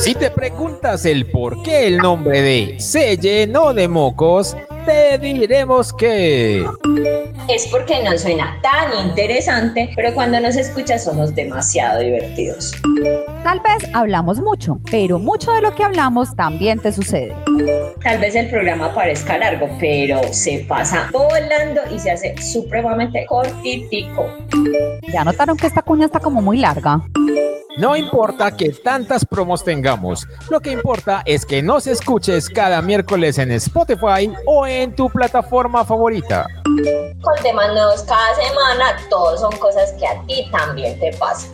[0.00, 5.92] Si te preguntas el por qué el nombre de Se llenó de mocos, te diremos
[5.92, 6.64] que...
[7.48, 12.72] Es porque no suena tan interesante, pero cuando nos escuchas somos demasiado divertidos.
[13.42, 17.34] Tal vez hablamos mucho, pero mucho de lo que hablamos también te sucede.
[18.02, 24.26] Tal vez el programa parezca largo, pero se pasa volando y se hace supremamente cortitico.
[25.12, 27.02] ¿Ya notaron que esta cuña está como muy larga?
[27.76, 33.36] No importa que tantas promos tengamos, lo que importa es que nos escuches cada miércoles
[33.36, 36.46] en Spotify o en tu plataforma favorita.
[36.64, 41.50] Con temas nuevos cada semana, todos son cosas que a ti también te pasan.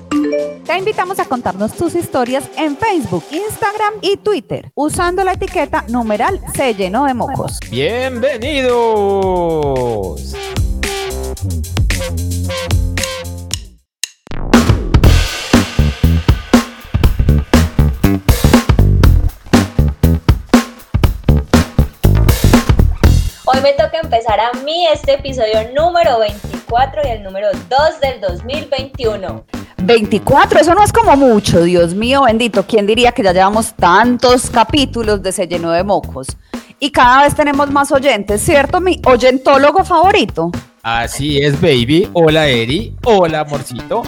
[0.65, 6.41] Te invitamos a contarnos tus historias en Facebook, Instagram y Twitter, usando la etiqueta numeral
[6.55, 7.59] se llenó de mocos.
[7.69, 10.37] ¡Bienvenidos!
[23.63, 29.45] Me toca empezar a mí este episodio número 24 y el número 2 del 2021.
[29.79, 32.67] 24, eso no es como mucho, Dios mío bendito.
[32.67, 36.27] ¿Quién diría que ya llevamos tantos capítulos de Se llenó de mocos?
[36.81, 38.81] Y cada vez tenemos más oyentes, ¿cierto?
[38.81, 40.51] Mi oyentólogo favorito.
[40.83, 42.09] Así es, baby.
[42.13, 42.97] Hola, Eri.
[43.05, 44.03] Hola, amorcito.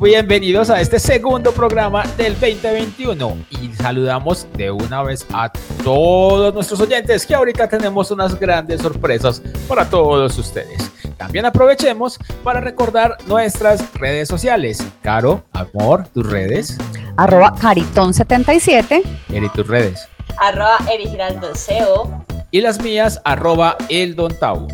[0.00, 5.50] Bienvenidos a este segundo programa del 2021 y saludamos de una vez a
[5.82, 10.92] todos nuestros oyentes que ahorita tenemos unas grandes sorpresas para todos ustedes.
[11.16, 14.86] También aprovechemos para recordar nuestras redes sociales.
[15.02, 16.78] Caro, amor, tus redes.
[17.16, 19.02] Arroba Caritón77.
[19.32, 20.08] Eri, tus redes.
[20.36, 22.24] Arroba Eri Giraldo SEO.
[22.52, 24.68] Y las mías, arroba El Don Tau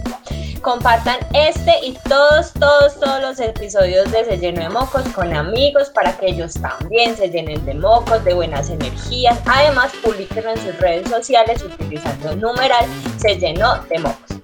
[0.64, 5.90] compartan este y todos, todos, todos los episodios de Se Lleno de Mocos con amigos
[5.90, 9.38] para que ellos también se llenen de mocos, de buenas energías.
[9.44, 12.86] Además, publiquen en sus redes sociales utilizando el numeral
[13.18, 14.38] Se Llenó de Mocos.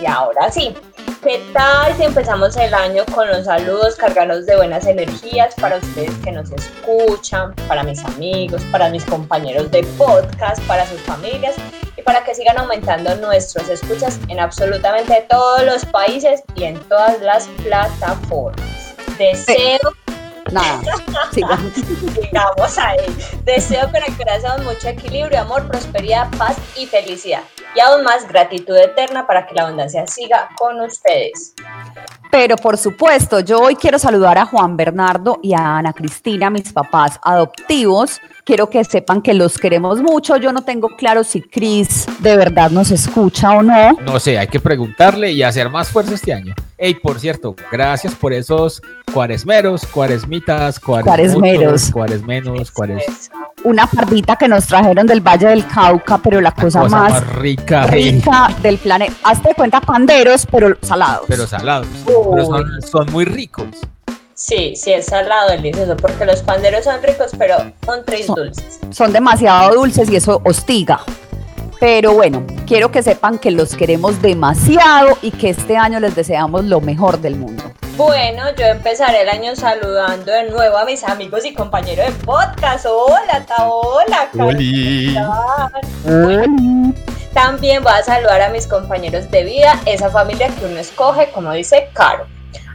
[0.00, 0.72] Y ahora sí,
[1.26, 6.14] ¿qué tal si empezamos el año con los saludos cargados de buenas energías para ustedes
[6.22, 11.56] que nos escuchan, para mis amigos, para mis compañeros de podcast, para sus familias
[12.04, 17.48] para que sigan aumentando nuestros escuchas en absolutamente todos los países y en todas las
[17.64, 18.94] plataformas.
[19.18, 19.92] Deseo
[20.52, 20.80] Nada.
[21.32, 23.00] Sigamos ahí.
[23.42, 27.42] Deseo con el corazón mucho equilibrio, amor, prosperidad, paz y felicidad.
[27.74, 31.54] Y aún más gratitud eterna para que la abundancia siga con ustedes.
[32.30, 36.72] Pero por supuesto, yo hoy quiero saludar a Juan Bernardo y a Ana Cristina, mis
[36.72, 38.20] papás adoptivos.
[38.44, 40.36] Quiero que sepan que los queremos mucho.
[40.36, 43.92] Yo no tengo claro si Cris de verdad nos escucha o no.
[44.02, 46.54] No sé, hay que preguntarle y hacer más fuerza este año.
[46.78, 53.30] Ey, por cierto, gracias por esos cuaresmeros, cuaresmitas, cuaresmeros, cuaresmenos, cuares...
[53.64, 58.48] Una pardita que nos trajeron del Valle del Cauca, pero la, cosa, más, rica, rica
[58.62, 59.14] del planeta.
[59.22, 61.26] Hazte cuenta panderos, pero salados.
[61.28, 61.88] Pero salados.
[62.04, 63.66] Pero son, son muy ricos.
[64.34, 68.80] Sí, sí, es salado, delicioso, porque los panderos son ricos, pero son tres dulces.
[68.90, 71.00] Son demasiado dulces y eso hostiga.
[71.80, 76.64] Pero bueno, quiero que sepan que los queremos demasiado y que este año les deseamos
[76.64, 77.62] lo mejor del mundo.
[77.96, 82.84] Bueno, yo empezaré el año saludando de nuevo a mis amigos y compañeros de podcast.
[82.86, 84.28] Hola, Taola.
[86.04, 87.06] Hola.
[87.36, 91.52] También voy a saludar a mis compañeros de vida, esa familia que uno escoge, como
[91.52, 92.26] dice Caro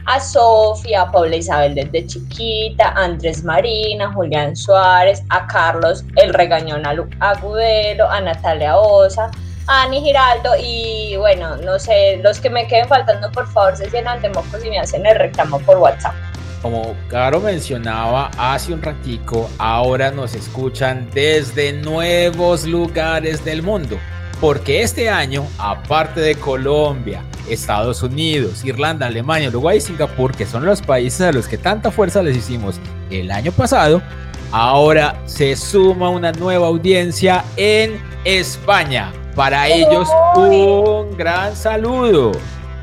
[0.06, 6.32] a Sofía, a Paula Isabel desde chiquita, a Andrés Marina, Julián Suárez, a Carlos El
[6.32, 6.84] Regañón
[7.18, 9.32] Agudelo, a Natalia Osa,
[9.66, 13.90] a Ani Giraldo y bueno, no sé, los que me queden faltando por favor se
[13.90, 16.14] llenan de mocos y me hacen el reclamo por WhatsApp.
[16.62, 23.98] Como Caro mencionaba hace un ratico, ahora nos escuchan desde nuevos lugares del mundo
[24.42, 30.66] porque este año, aparte de Colombia, Estados Unidos, Irlanda, Alemania, Uruguay y Singapur, que son
[30.66, 34.02] los países a los que tanta fuerza les hicimos el año pasado,
[34.50, 39.12] ahora se suma una nueva audiencia en España.
[39.36, 42.32] Para ellos, un gran saludo.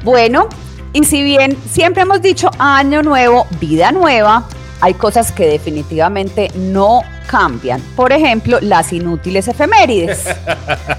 [0.01, 0.47] Bueno,
[0.93, 4.47] y si bien siempre hemos dicho año nuevo, vida nueva,
[4.81, 7.81] hay cosas que definitivamente no cambian.
[7.95, 10.25] Por ejemplo, las inútiles efemérides.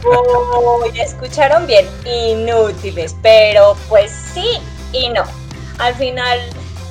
[0.04, 4.58] Uy, escucharon bien, inútiles, pero pues sí
[4.92, 5.24] y no.
[5.78, 6.38] Al final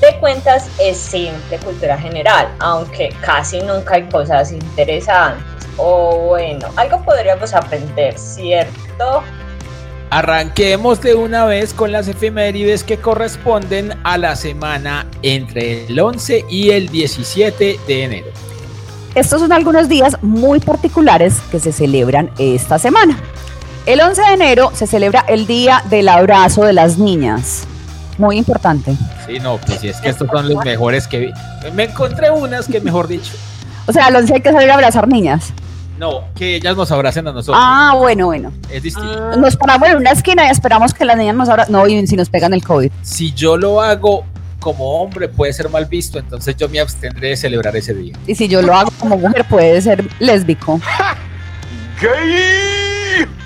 [0.01, 5.45] de cuentas es simple cultura general, aunque casi nunca hay cosas interesantes.
[5.77, 9.24] O bueno, algo podríamos aprender, ¿cierto?
[10.11, 16.45] Arranquemos de una vez con las efemérides que corresponden a la semana entre el 11
[16.50, 18.27] y el 17 de enero.
[19.13, 23.19] Estos son algunos días muy particulares que se celebran esta semana.
[23.85, 27.67] El 11 de enero se celebra el Día del Abrazo de las Niñas.
[28.17, 28.95] Muy importante.
[29.27, 31.33] Sí, no, pues si es que estos son los mejores que vi.
[31.73, 33.33] Me encontré unas que mejor dicho.
[33.85, 35.53] O sea, el 11 hay que salir a abrazar niñas.
[36.00, 37.57] No, que ellas nos abracen a nosotros.
[37.60, 38.54] Ah, bueno, bueno.
[38.72, 39.36] Es distinto.
[39.36, 41.74] Nos paramos en una esquina y esperamos que las niñas nos abracen.
[41.74, 42.90] No, y si nos pegan el COVID.
[43.01, 44.24] Si yo lo hago
[44.62, 48.13] como hombre puede ser mal visto, entonces yo me abstendré de celebrar ese día.
[48.28, 50.80] Y si yo lo hago como mujer puede ser lésbico.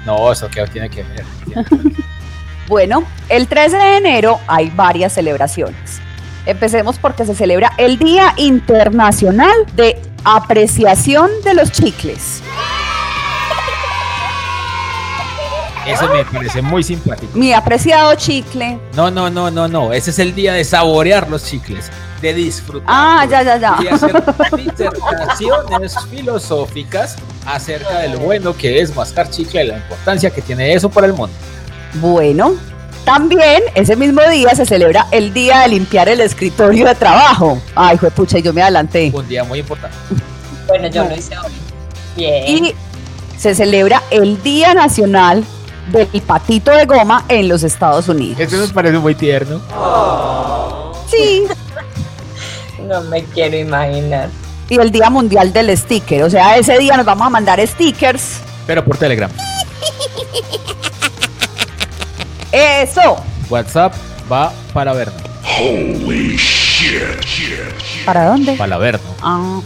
[0.06, 1.26] No, eso que tiene que ver.
[2.68, 6.00] Bueno, el 13 de enero hay varias celebraciones.
[6.46, 12.42] Empecemos porque se celebra el Día Internacional de Apreciación de los Chicles.
[15.86, 17.38] Eso me parece muy simpático.
[17.38, 18.80] Mi apreciado chicle.
[18.96, 19.92] No, no, no, no, no.
[19.92, 21.92] Ese es el día de saborear los chicles,
[22.22, 22.88] de disfrutar.
[22.88, 23.78] Ah, ya, ya, ya.
[23.84, 24.24] Y hacer
[24.56, 30.74] disertaciones filosóficas acerca de lo bueno que es mascar chicle y la importancia que tiene
[30.74, 31.36] eso para el mundo.
[31.96, 32.56] Bueno,
[33.06, 37.62] también ese mismo día se celebra el día de limpiar el escritorio de trabajo.
[37.76, 39.12] Ay, fue pucha, y yo me adelanté.
[39.14, 39.96] Un día muy importante.
[40.68, 41.52] Bueno, yo lo hice hoy.
[42.16, 42.66] Bien.
[42.66, 42.76] Y
[43.38, 45.44] se celebra el Día Nacional
[45.92, 48.40] del Patito de Goma en los Estados Unidos.
[48.40, 49.62] Eso nos parece muy tierno.
[51.10, 51.44] Sí.
[52.88, 54.28] No me quiero imaginar.
[54.70, 56.22] Y el Día Mundial del Sticker.
[56.24, 58.42] O sea, ese día nos vamos a mandar stickers.
[58.68, 59.32] Pero por Telegram.
[62.54, 63.18] Eso.
[63.50, 63.94] WhatsApp
[64.32, 65.22] va para vernos.
[68.06, 68.54] ¿Para dónde?
[68.54, 69.12] Para vernos.
[69.22, 69.60] Ah,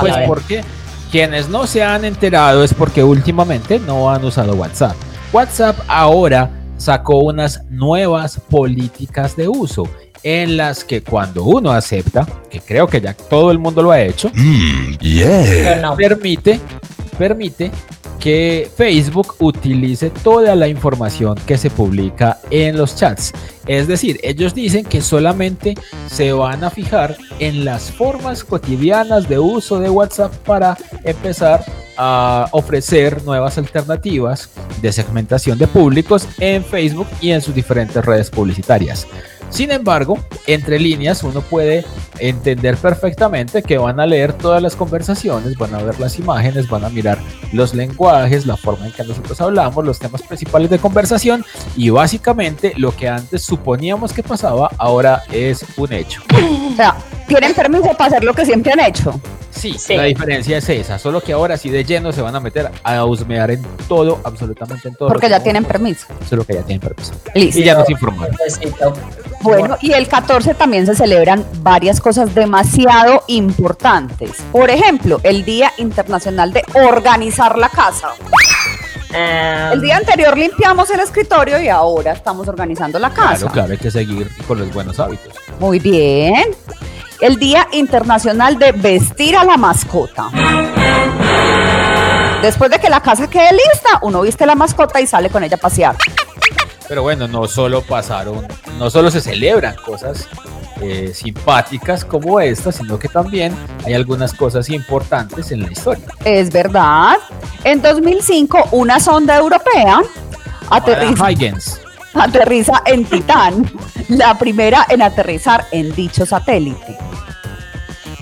[0.00, 0.26] Pues ver.
[0.28, 0.64] porque
[1.10, 4.94] quienes no se han enterado es porque últimamente no han usado WhatsApp.
[5.32, 9.88] WhatsApp ahora sacó unas nuevas políticas de uso
[10.22, 14.00] en las que cuando uno acepta, que creo que ya todo el mundo lo ha
[14.00, 14.30] hecho,
[15.80, 15.96] no.
[15.96, 16.60] permite,
[17.18, 17.70] permite
[18.76, 23.32] Facebook utilice toda la información que se publica en los chats.
[23.66, 25.74] Es decir, ellos dicen que solamente
[26.06, 31.64] se van a fijar en las formas cotidianas de uso de WhatsApp para empezar
[31.96, 38.30] a ofrecer nuevas alternativas de segmentación de públicos en Facebook y en sus diferentes redes
[38.30, 39.06] publicitarias.
[39.50, 41.84] Sin embargo, entre líneas uno puede
[42.18, 46.84] entender perfectamente que van a leer todas las conversaciones, van a ver las imágenes, van
[46.84, 47.18] a mirar
[47.52, 51.44] los lenguajes, la forma en que nosotros hablamos, los temas principales de conversación
[51.76, 56.22] y básicamente lo que antes suponíamos que pasaba ahora es un hecho.
[56.72, 56.96] o sea,
[57.26, 59.20] tienen permiso para hacer lo que siempre han hecho.
[59.58, 59.96] Sí, Sí.
[59.96, 63.04] la diferencia es esa, solo que ahora sí de lleno se van a meter a
[63.04, 65.08] husmear en todo, absolutamente en todo.
[65.08, 66.06] Porque ya tienen permiso.
[66.28, 67.12] Solo que ya tienen permiso.
[67.34, 67.60] Listo.
[67.60, 68.34] Y ya nos informaron.
[69.40, 74.32] Bueno, y el 14 también se celebran varias cosas demasiado importantes.
[74.50, 78.08] Por ejemplo, el Día Internacional de Organizar la Casa.
[79.14, 83.36] Ah, El día anterior limpiamos el escritorio y ahora estamos organizando la casa.
[83.38, 85.32] Claro, claro, hay que seguir con los buenos hábitos.
[85.58, 86.54] Muy bien.
[87.20, 90.30] El Día Internacional de Vestir a la Mascota.
[92.42, 95.56] Después de que la casa quede lista, uno viste la mascota y sale con ella
[95.56, 95.96] a pasear.
[96.86, 98.46] Pero bueno, no solo pasaron,
[98.78, 100.28] no solo se celebran cosas
[100.80, 106.04] eh, simpáticas como esta, sino que también hay algunas cosas importantes en la historia.
[106.24, 107.16] Es verdad.
[107.64, 110.00] En 2005, una sonda europea
[110.70, 111.30] aterriza,
[112.86, 113.68] en Titán,
[114.08, 116.96] la primera en aterrizar en dicho satélite.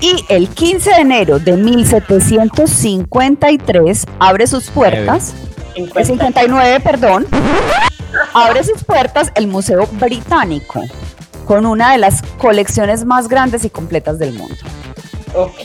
[0.01, 5.35] Y el 15 de enero de 1753 abre sus puertas,
[5.75, 6.05] el 50.
[6.05, 7.27] 59, perdón,
[8.35, 10.83] abre sus puertas el Museo Británico
[11.47, 14.57] con una de las colecciones más grandes y completas del mundo.
[15.35, 15.65] Ok.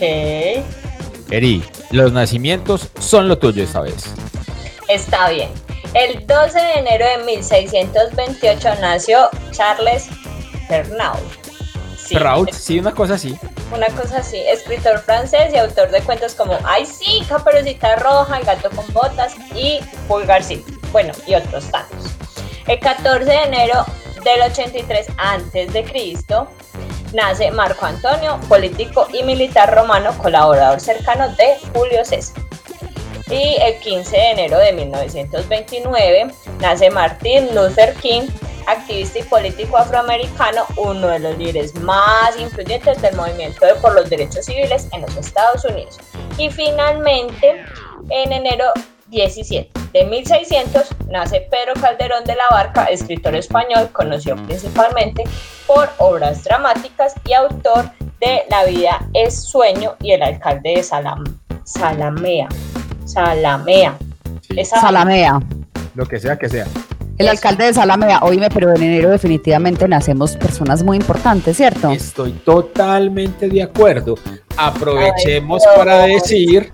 [1.30, 4.04] Eri, los nacimientos son lo tuyo esta vez.
[4.88, 5.50] Está bien.
[5.94, 10.08] El 12 de enero de 1628 nació Charles
[10.68, 11.20] Perrault.
[11.98, 13.36] Sí, Raúl, sí, una cosa así.
[13.74, 18.44] Una cosa así, escritor francés y autor de cuentos como Ay sí, Caperucita Roja, El
[18.44, 20.70] gato con botas y Pulgarcito.
[20.92, 22.10] Bueno, y otros tantos.
[22.66, 23.86] El 14 de enero
[24.24, 26.48] del 83 antes de Cristo
[27.12, 32.42] nace Marco Antonio, político y militar romano, colaborador cercano de Julio César.
[33.30, 38.22] Y el 15 de enero de 1929 nace Martin Luther King,
[38.66, 44.44] activista y político afroamericano, uno de los líderes más influyentes del movimiento por los derechos
[44.46, 45.98] civiles en los Estados Unidos.
[46.38, 47.64] Y finalmente,
[48.10, 48.66] en enero
[49.12, 49.70] 17.
[49.92, 55.24] De 1600 nace Pedro Calderón de la Barca, escritor español, conocido principalmente
[55.66, 57.90] por obras dramáticas y autor
[58.20, 61.24] de La vida es sueño y el alcalde de Salam,
[61.64, 62.48] Salamea.
[63.04, 63.98] Salamea.
[64.64, 65.40] Salamea.
[65.94, 66.66] Lo que sea que sea.
[67.18, 71.90] El alcalde de Salamea, oíme, pero en enero definitivamente nacemos personas muy importantes, ¿cierto?
[71.90, 74.14] Estoy totalmente de acuerdo.
[74.56, 76.70] Aprovechemos para decir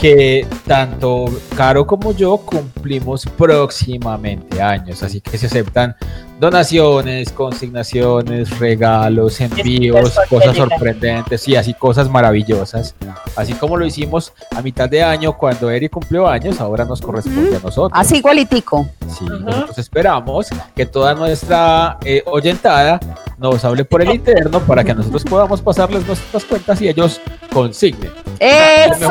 [0.00, 5.96] que tanto Caro como yo cumplimos próximamente años, así que se aceptan
[6.38, 12.94] donaciones, consignaciones, regalos, envíos, cosas sorprendentes y así cosas maravillosas.
[13.34, 17.56] Así como lo hicimos a mitad de año cuando Eri cumplió años, ahora nos corresponde
[17.56, 17.90] a nosotros.
[17.92, 18.88] Así igualitico.
[19.08, 23.00] Sí, nosotros esperamos que toda nuestra eh, oyentada
[23.38, 27.17] nos hable por el interno para que nosotros podamos pasarles nuestras cuentas y ellos
[27.52, 28.12] consignen.
[28.38, 29.10] ¡Eso!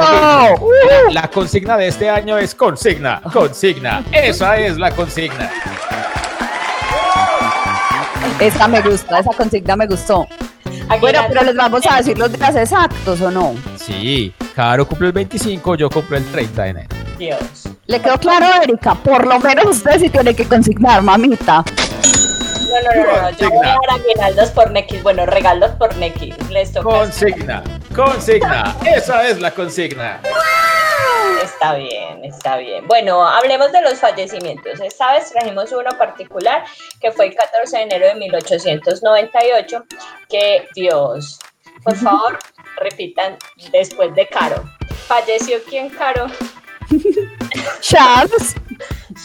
[1.11, 4.03] la consigna de este año es consigna, consigna.
[4.11, 5.51] Esa es la consigna.
[8.39, 10.27] Esa me gusta, esa consigna me gustó.
[10.99, 13.55] bueno, pero les vamos a decir los días exactos, ¿o no?
[13.77, 16.87] Sí, Caro cumple el 25, yo cumplo el 30 de enero.
[17.17, 17.39] Dios.
[17.87, 18.95] ¿Le quedó claro, Erika?
[18.95, 21.63] Por lo menos usted sí tiene que consignar, mamita.
[22.67, 25.01] No, no, no, no, yo voy a dar aguinaldos por Nequis.
[25.01, 26.35] Bueno, regalos por Nequis.
[26.49, 26.89] Les toca.
[26.89, 27.63] Consigna,
[27.97, 28.77] consigna.
[28.85, 30.21] Esa es la consigna.
[31.43, 32.87] Está bien, está bien.
[32.87, 34.79] Bueno, hablemos de los fallecimientos.
[34.79, 36.63] Esta vez trajimos uno particular
[37.01, 39.83] que fue el 14 de enero de 1898,
[40.29, 41.39] que Dios,
[41.83, 42.37] por favor,
[42.77, 43.37] repitan
[43.71, 44.63] después de Caro.
[45.07, 46.27] ¿Falleció quién, Caro?
[47.81, 48.55] Charles.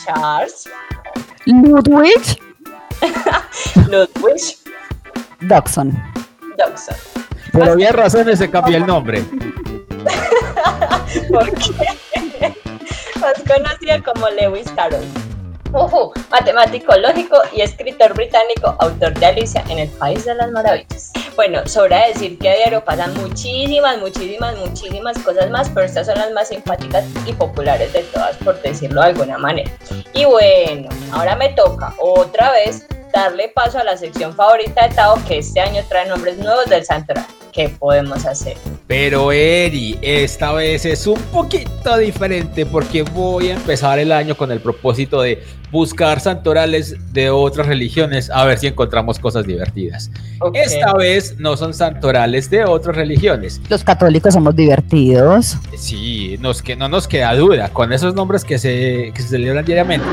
[0.04, 0.70] Charles.
[1.44, 2.40] Ludwig.
[3.90, 4.56] Ludwig.
[5.40, 5.92] Dodson.
[6.56, 7.11] Dodson.
[7.52, 9.22] Por obvias razones se cambió el nombre.
[11.28, 12.54] ¿Por qué?
[13.20, 15.04] Más conocido como Lewis Carroll.
[16.30, 21.12] matemático lógico y escritor británico, autor de Alicia en el País de las Maravillas.
[21.36, 26.18] Bueno, sobra decir que a diario pasan muchísimas, muchísimas, muchísimas cosas más, pero estas son
[26.18, 29.70] las más simpáticas y populares de todas, por decirlo de alguna manera.
[30.14, 35.22] Y bueno, ahora me toca otra vez darle paso a la sección favorita de Tao,
[35.26, 37.26] que este año trae nombres nuevos del santoral.
[37.52, 38.56] ¿Qué podemos hacer?
[38.86, 44.50] Pero Eri, esta vez es un poquito diferente porque voy a empezar el año con
[44.50, 50.10] el propósito de buscar santorales de otras religiones a ver si encontramos cosas divertidas.
[50.54, 53.60] Esta vez no son santorales de otras religiones.
[53.68, 55.58] Los católicos somos divertidos.
[55.76, 59.64] Sí, nos, que no nos queda duda con esos nombres que se, que se celebran
[59.64, 60.06] diariamente.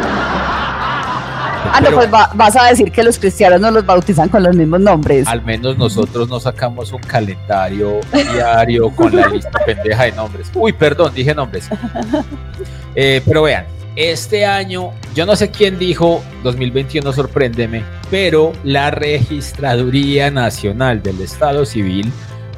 [1.65, 4.79] Ah, no, pues vas a decir que los cristianos no los bautizan con los mismos
[4.79, 5.27] nombres.
[5.27, 10.49] Al menos nosotros no sacamos un calendario diario con la lista pendeja de nombres.
[10.53, 11.69] Uy, perdón, dije nombres.
[12.95, 20.31] Eh, pero vean, este año, yo no sé quién dijo 2021, sorpréndeme, pero la Registraduría
[20.31, 22.11] Nacional del Estado Civil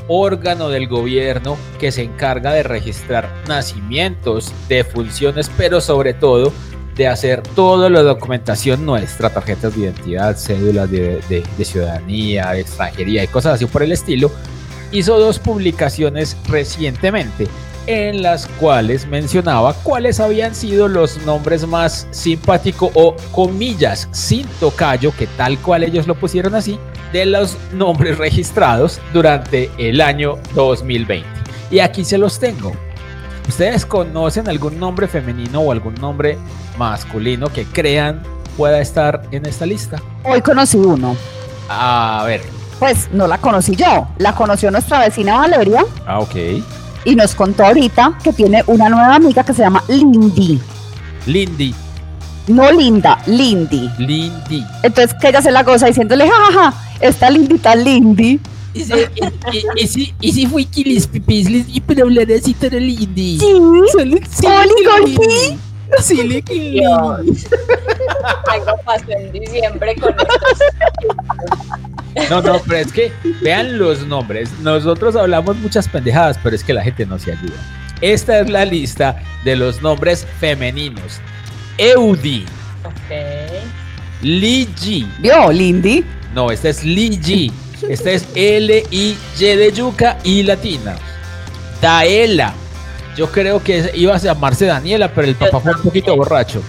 [0.07, 6.51] órgano del gobierno que se encarga de registrar nacimientos, defunciones, pero sobre todo
[6.95, 13.27] de hacer toda la documentación nuestra, tarjetas de identidad, cédulas de, ciudadanía, de extranjería y
[13.27, 14.31] cosas así por el estilo,
[14.91, 17.47] hizo dos publicaciones recientemente
[17.87, 25.11] en las cuales mencionaba cuáles habían sido los nombres más simpáticos o comillas sin tocayo,
[25.17, 26.77] que tal cual ellos lo pusieron así,
[27.11, 31.27] de los nombres registrados durante el año 2020.
[31.71, 32.73] Y aquí se los tengo.
[33.47, 36.37] ¿Ustedes conocen algún nombre femenino o algún nombre
[36.77, 38.21] masculino que crean
[38.57, 40.01] pueda estar en esta lista?
[40.23, 41.15] Hoy conocí uno.
[41.69, 42.41] A ver.
[42.79, 45.85] Pues no la conocí yo, la conoció nuestra vecina Valeria.
[46.07, 46.35] Ah, ok.
[47.05, 50.59] Y nos contó ahorita que tiene una nueva amiga que se llama Lindy.
[51.25, 51.75] Lindy.
[52.47, 53.89] No Linda, Lindy.
[53.97, 54.65] Lindy.
[54.83, 58.39] Entonces que ella se la goza diciéndole, jajaja, esta lindita Lindy.
[58.73, 61.09] Y si, y si fue les
[61.67, 63.39] y para hablar así tan Lindy.
[63.39, 63.47] Sí.
[63.91, 64.47] Solo, sí.
[65.99, 66.41] Sí, le
[68.47, 70.59] Algo pasó en diciembre con estos.
[72.29, 73.11] No, no, pero es que
[73.41, 74.49] vean los nombres.
[74.61, 77.55] Nosotros hablamos muchas pendejadas, pero es que la gente no se ayuda.
[78.01, 81.19] Esta es la lista de los nombres femeninos.
[81.77, 82.45] Eudi.
[82.85, 83.11] Ok.
[84.21, 85.07] Ligi.
[85.19, 86.03] ¿Vio, Lindy?
[86.33, 87.51] No, esta es Ligi.
[87.89, 90.95] Esta es L-I-Y de yuca y latina.
[91.81, 92.53] Daela.
[93.15, 96.61] Yo creo que iba a llamarse Daniela, pero el papá fue un poquito borracho.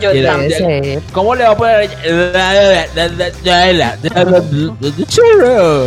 [0.00, 0.10] Yo
[1.12, 1.86] ¿Cómo le va a poner?
[5.06, 5.86] Chorro.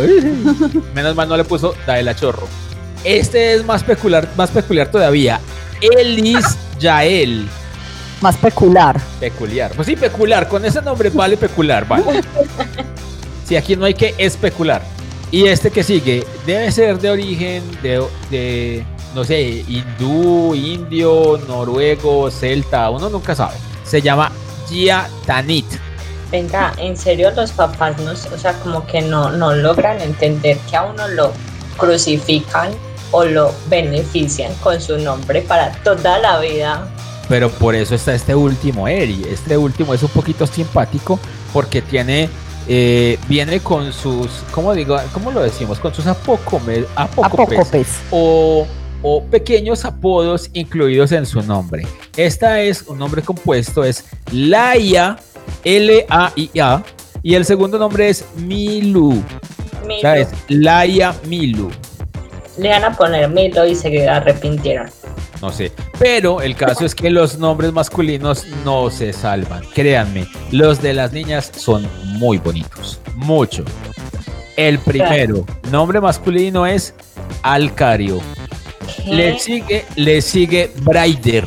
[0.94, 2.48] Menos mal no le puso Daela Chorro.
[3.04, 5.38] Este es más peculiar, más peculiar todavía.
[5.80, 7.46] Elis Yael.
[8.20, 9.00] Más peculiar.
[9.20, 9.72] Peculiar.
[9.74, 10.48] Pues sí, peculiar.
[10.48, 12.22] Con ese nombre vale peculiar, ¿vale?
[13.44, 14.82] Sí, aquí no hay que especular.
[15.30, 22.30] Y este que sigue debe ser de origen de, de no sé, hindú, indio, noruego,
[22.30, 23.56] celta, uno nunca sabe.
[23.84, 24.30] Se llama
[24.68, 25.66] Gia Tanit.
[26.30, 30.76] Venga, en serio los papás no, o sea, como que no, no logran entender que
[30.76, 31.32] a uno lo
[31.76, 32.72] crucifican
[33.12, 36.88] o lo benefician con su nombre para toda la vida.
[37.28, 39.24] Pero por eso está este último Eri.
[39.28, 41.18] Este último es un poquito simpático
[41.52, 42.28] porque tiene
[42.68, 44.98] eh, viene con sus, ¿cómo digo?
[45.12, 45.78] ¿Cómo lo decimos?
[45.78, 48.66] Con sus apócopes, apócopes o,
[49.02, 51.86] o, pequeños apodos incluidos en su nombre.
[52.16, 55.16] Esta es un nombre compuesto, es Laia,
[55.62, 56.82] L-A-I-A,
[57.22, 59.22] y el segundo nombre es Milu.
[59.86, 59.96] Milu.
[59.96, 61.70] O sea, es Laia Milu.
[62.58, 64.90] Le van a poner Milo y se arrepintieron
[65.40, 65.72] no sé.
[65.98, 69.62] Pero el caso es que los nombres masculinos no se salvan.
[69.74, 71.88] Créanme, los de las niñas son
[72.18, 73.00] muy bonitos.
[73.14, 73.64] Mucho.
[74.56, 76.94] El primero, nombre masculino es
[77.42, 78.20] Alcario.
[79.04, 81.46] Le sigue, le sigue Braider.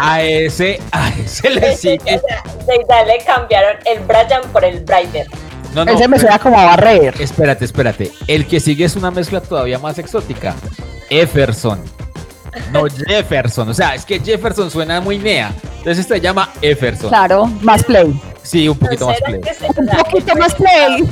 [0.00, 2.20] A ese, a ese le sigue.
[2.66, 5.26] Le cambiaron el Brian por el Braider.
[5.74, 7.14] No, no, ese me suena como a barrer.
[7.20, 8.10] Espérate, espérate.
[8.26, 10.54] El que sigue es una mezcla todavía más exótica.
[11.10, 11.80] Efferson.
[12.72, 13.68] No, Jefferson.
[13.68, 15.52] O sea, es que Jefferson suena muy nea.
[15.78, 17.08] Entonces este se llama Jefferson.
[17.08, 18.20] Claro, más play.
[18.42, 19.40] Sí, un poquito más play.
[19.76, 21.08] Un poquito más play.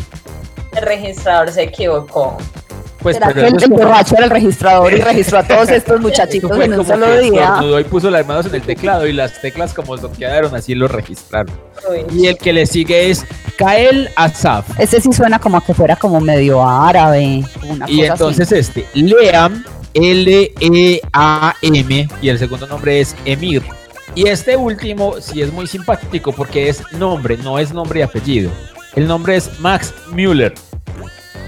[0.77, 2.37] El registrador se equivocó.
[3.07, 6.77] Pues, ¿Será que el, borracho era el registrador y registró a todos estos muchachitos en
[6.77, 7.61] un solo día?
[7.81, 11.55] Y puso las manos en el teclado y las teclas como quedaron así lo registraron.
[12.13, 13.25] Y el que le sigue es
[13.59, 14.81] Kael Asaf.
[14.81, 17.45] Ese sí suena como que fuera como medio árabe.
[17.87, 19.65] y entonces este, Leam
[19.97, 21.89] L-E-A-M
[22.21, 23.63] y el segundo nombre es Emir.
[24.15, 28.51] Y este último sí es muy simpático porque es nombre, no es nombre y apellido.
[28.95, 30.55] El nombre es Max Müller.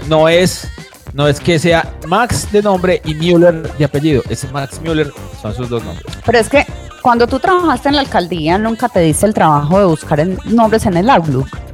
[0.07, 0.67] No es,
[1.13, 4.23] no es que sea Max de nombre y Müller de apellido.
[4.29, 6.05] Es Max Müller, son sus dos nombres.
[6.25, 6.65] Pero es que
[7.03, 10.97] cuando tú trabajaste en la alcaldía, nunca te diste el trabajo de buscar nombres en
[10.97, 11.68] el Outlook.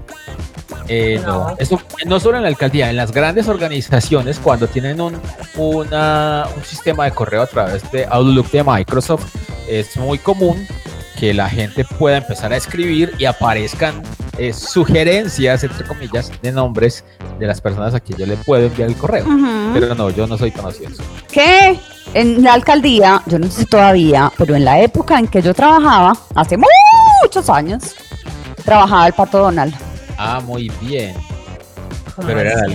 [0.88, 1.56] Eh, no.
[1.58, 5.20] Eso, no solo en la alcaldía, en las grandes organizaciones, cuando tienen un,
[5.56, 9.36] una, un sistema de correo a través de Outlook de Microsoft,
[9.68, 10.68] es muy común
[11.20, 14.02] que la gente pueda empezar a escribir y aparezcan
[14.38, 17.06] eh, sugerencias, entre comillas, de nombres
[17.40, 19.26] de las personas a quien yo le puedo enviar el correo.
[19.74, 20.92] Pero no, yo no soy conocido.
[21.32, 21.80] ¿Qué?
[22.14, 26.14] En la alcaldía, yo no sé todavía, pero en la época en que yo trabajaba,
[26.36, 27.96] hace muchos años,
[28.64, 29.74] trabajaba el Pato Donald.
[30.18, 31.16] Ah, muy bien.
[32.26, 32.66] Pero era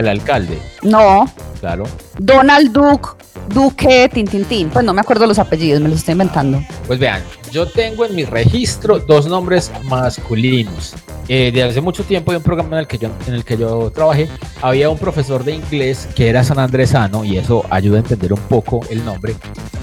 [0.00, 0.58] el, alcalde.
[0.82, 1.30] No.
[1.60, 1.84] Claro.
[2.18, 3.10] Donald Duke,
[3.48, 4.68] Duque, Tintintín.
[4.70, 6.62] Pues no me acuerdo los apellidos, me los estoy inventando.
[6.86, 7.22] Pues vean,
[7.52, 10.94] yo tengo en mi registro dos nombres masculinos.
[11.28, 13.56] Eh, de hace mucho tiempo, en un programa en el, que yo, en el que
[13.56, 14.28] yo trabajé,
[14.62, 18.40] había un profesor de inglés que era San Andresano y eso ayuda a entender un
[18.40, 19.36] poco el nombre.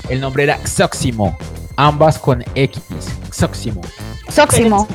[0.10, 1.38] El nombre era Xóximo,
[1.78, 2.82] ambas con X.
[3.32, 3.82] Xóximo.
[4.30, 4.88] Xóximo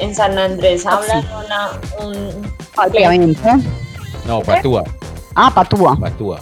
[0.00, 2.52] en, San Andrés hablan una, un...
[4.26, 4.84] No, Patúa.
[5.34, 5.96] Ah, Patúa.
[5.98, 6.40] Patúa.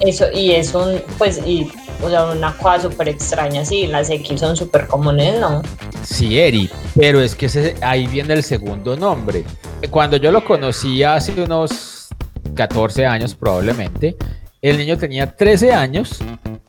[0.00, 1.70] Eso, y es un, pues, y,
[2.02, 5.62] o sea, una cosa súper extraña, sí, las X son súper comunes, ¿no?
[6.04, 9.44] Sí, Eri, pero es que ahí viene el segundo nombre.
[9.90, 12.08] Cuando yo lo conocí hace unos
[12.54, 14.16] 14 años probablemente,
[14.60, 16.18] el niño tenía 13 años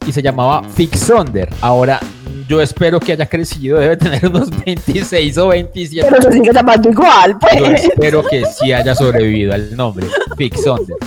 [0.05, 1.49] y se llamaba Fixonder.
[1.61, 1.99] Ahora
[2.47, 6.07] yo espero que haya crecido, debe tener unos 26 o 27.
[6.09, 7.57] Pero se sigue llamando igual, pues.
[7.57, 10.97] Yo espero que sí haya sobrevivido al nombre, Fixonder.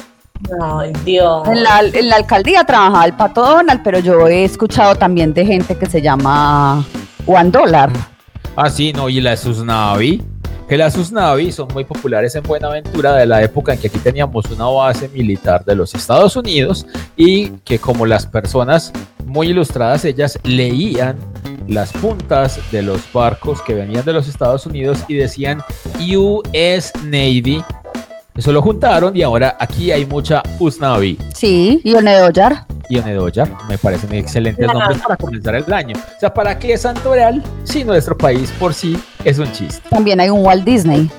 [0.61, 1.47] Ay, Dios.
[1.47, 5.47] En la, en la, alcaldía trabajaba el Pato Donald, pero yo he escuchado también de
[5.47, 6.85] gente que se llama
[7.27, 7.91] One Dollar.
[8.57, 10.32] Ah, sí, no, y la Susnavi.
[10.73, 14.47] Que las Susnavi son muy populares en Buenaventura de la época en que aquí teníamos
[14.47, 18.91] una base militar de los Estados Unidos y que como las personas
[19.27, 21.19] muy ilustradas, ellas leían
[21.69, 25.63] las puntas de los barcos que venían de los Estados Unidos y decían
[25.99, 27.63] US Navy.
[28.35, 31.19] Eso lo juntaron y ahora aquí hay mucha US Navy.
[31.35, 32.65] Sí, y Onedoyar.
[32.93, 35.97] Y Onedoyar, me parecen excelentes nombres para comenzar el año.
[35.97, 39.81] O sea, ¿para qué Santo Real si nuestro país por sí es un chiste?
[39.89, 41.11] También hay un Walt Disney.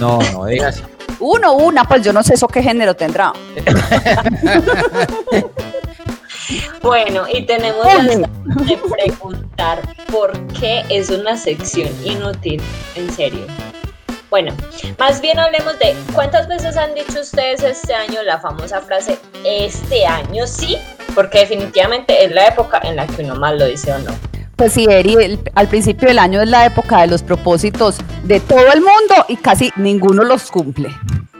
[0.00, 0.82] No, no digas.
[1.20, 3.32] Uno, una, pues yo no sé eso qué género tendrá.
[6.82, 7.84] Bueno, y tenemos
[8.68, 9.80] que preguntar
[10.12, 12.62] por qué es una sección inútil,
[12.94, 13.46] en serio.
[14.36, 14.54] Bueno,
[14.98, 20.04] más bien hablemos de cuántas veces han dicho ustedes este año la famosa frase este
[20.04, 20.76] año sí,
[21.14, 24.14] porque definitivamente es la época en la que uno más lo dice o no.
[24.54, 28.70] Pues sí, Eri, al principio del año es la época de los propósitos de todo
[28.74, 30.90] el mundo y casi ninguno los cumple.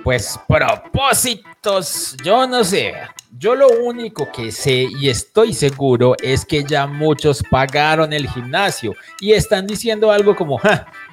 [0.02, 2.94] Pues propósitos, yo no sé.
[3.38, 8.94] Yo lo único que sé y estoy seguro es que ya muchos pagaron el gimnasio
[9.20, 10.58] y están diciendo algo como,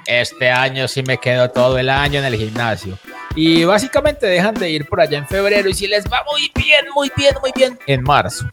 [0.06, 2.98] este año sí me quedo todo el año en el gimnasio.
[3.36, 6.86] Y básicamente dejan de ir por allá en febrero y si les va muy bien,
[6.94, 8.46] muy bien, muy bien, en marzo.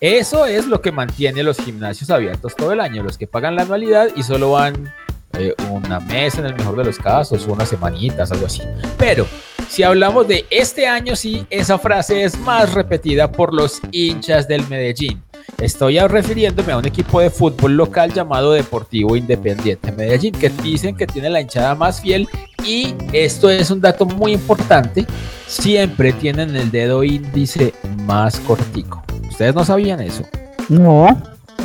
[0.00, 3.62] Eso es lo que mantiene los gimnasios abiertos todo el año, los que pagan la
[3.62, 4.92] anualidad y solo van
[5.38, 8.62] eh, una mes en el mejor de los casos, unas semanitas, algo así.
[8.98, 9.26] Pero
[9.68, 14.66] si hablamos de este año, sí, esa frase es más repetida por los hinchas del
[14.68, 15.22] Medellín.
[15.58, 21.06] Estoy refiriéndome a un equipo de fútbol local llamado Deportivo Independiente Medellín, que dicen que
[21.06, 22.28] tiene la hinchada más fiel
[22.64, 25.06] y esto es un dato muy importante,
[25.46, 27.72] siempre tienen el dedo índice
[28.04, 29.02] más cortico.
[29.30, 30.24] ¿Ustedes no sabían eso?
[30.68, 31.06] No.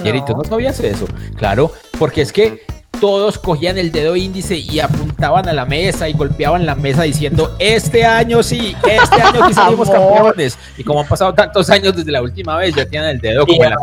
[0.03, 1.05] Yerito, ¿no sabías eso?
[1.36, 2.62] Claro, porque es que
[3.01, 7.55] todos cogían el dedo índice y apuntaban a la mesa y golpeaban la mesa diciendo,
[7.57, 10.57] este año sí, este año sí salimos campeones.
[10.77, 13.63] Y como han pasado tantos años desde la última vez, ya tienen el dedo como
[13.63, 13.75] la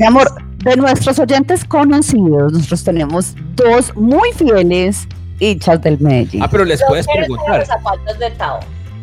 [0.00, 0.28] Mi amor,
[0.64, 5.06] de nuestros oyentes conocidos, nosotros tenemos dos muy fieles
[5.38, 6.42] hinchas del Medellín.
[6.42, 7.60] Ah, pero les puedes preguntar.
[7.60, 8.58] Los zapatos de Tao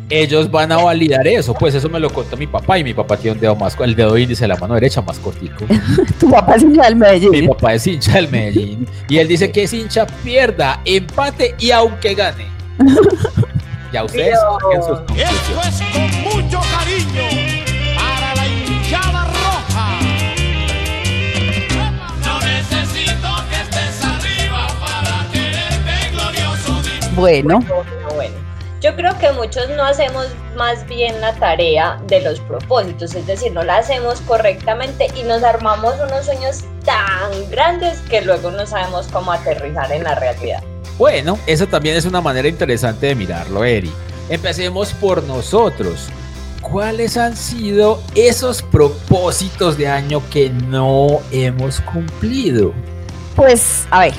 [0.08, 1.54] ellos van a validar eso.
[1.54, 3.94] Pues eso me lo contó mi papá y mi papá tiene un dedo más, el
[3.94, 5.64] dedo índice de la mano derecha más cortico.
[6.20, 7.30] tu papá es hincha del Medellín.
[7.30, 8.86] Mi papá es hincha del Medellín.
[9.08, 12.46] Y él dice que es hincha, pierda, empate y aunque gane.
[13.92, 17.22] Ya ustedes Esto es con mucho cariño
[17.96, 20.00] para la hinchada roja.
[22.24, 26.82] No necesito que estés arriba para quererte glorioso.
[27.14, 27.60] Bueno.
[28.86, 33.50] Yo creo que muchos no hacemos más bien la tarea de los propósitos, es decir,
[33.50, 39.08] no la hacemos correctamente y nos armamos unos sueños tan grandes que luego no sabemos
[39.08, 40.62] cómo aterrizar en la realidad.
[40.98, 43.90] Bueno, eso también es una manera interesante de mirarlo, Eri.
[44.28, 46.06] Empecemos por nosotros.
[46.62, 52.72] ¿Cuáles han sido esos propósitos de año que no hemos cumplido?
[53.34, 54.14] Pues, a ver,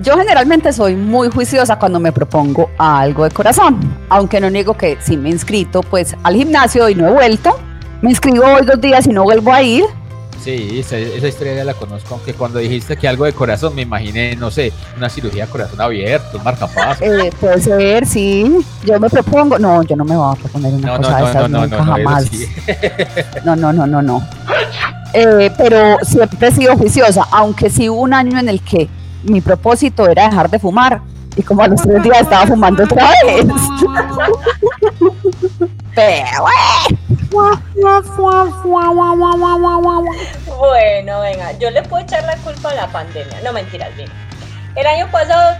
[0.00, 4.96] yo generalmente soy muy juiciosa cuando me propongo algo de corazón, aunque no niego que
[5.00, 7.58] si me he inscrito pues al gimnasio y no he vuelto.
[8.00, 9.84] Me inscribo hoy dos días y no vuelvo a ir.
[10.42, 14.36] Sí, esa, historia ya la conozco, aunque cuando dijiste que algo de corazón me imaginé,
[14.36, 17.04] no sé, una cirugía de corazón abierto, un marcapaso.
[17.04, 18.64] Eh, puede ser, sí.
[18.84, 21.62] Yo me propongo, no, yo no me voy a proponer una cosa de esas no,
[21.62, 22.30] nunca, jamás.
[23.44, 24.28] No, no, no, no, no.
[25.12, 28.88] Eh, pero siempre he sido juiciosa, aunque sí hubo un año en el que
[29.22, 31.00] mi propósito era dejar de fumar.
[31.36, 33.46] Y como a los tres días estaba fumando otra vez.
[40.58, 43.40] Bueno, venga, yo le puedo echar la culpa a la pandemia.
[43.44, 44.08] No, mentiras, bien.
[44.76, 45.56] El año pasado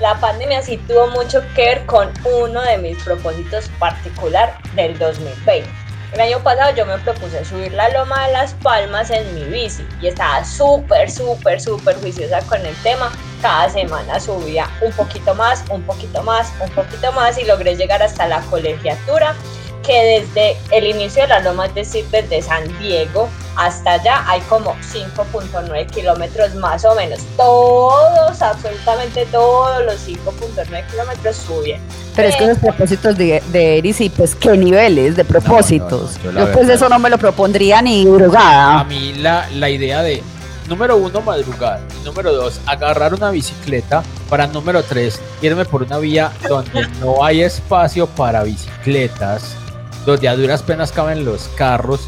[0.00, 5.79] la pandemia sí tuvo mucho que ver con uno de mis propósitos particular del 2020
[6.12, 9.86] el año pasado yo me propuse subir la loma de las palmas en mi bici
[10.00, 13.12] y estaba súper, súper, súper juiciosa con el tema.
[13.40, 18.02] Cada semana subía un poquito más, un poquito más, un poquito más y logré llegar
[18.02, 19.34] hasta la colegiatura
[19.82, 24.40] que desde el inicio de la loma, es decir, desde San Diego hasta allá hay
[24.42, 27.20] como 5.9 kilómetros más o menos.
[27.36, 31.80] Todos, absolutamente todos los 5.9 kilómetros suben.
[32.16, 36.18] Pero es que los propósitos de, de Eris y pues qué niveles de propósitos.
[36.22, 38.80] yo, pues eso no me lo propondría ni drogada.
[38.80, 40.22] A mí la, la idea de
[40.68, 41.80] número uno, madrugar.
[42.04, 44.02] Número dos, agarrar una bicicleta.
[44.28, 49.56] Para número tres, irme por una vía donde no hay espacio para bicicletas
[50.06, 52.00] donde a duras penas caben los carros.